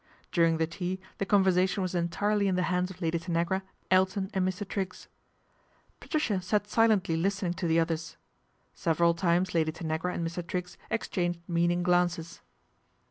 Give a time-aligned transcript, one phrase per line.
[0.31, 3.61] During the tea the conversation was entirely in he hands of Lady Tanagra,
[3.91, 4.67] Elton and Mr.
[4.67, 5.07] Triggs.
[6.01, 8.17] atricia sat silently listening to the others.
[8.77, 10.41] >everal times Lady Tanagra and Mr.
[10.47, 12.41] Triggs ex hanged meaning glances.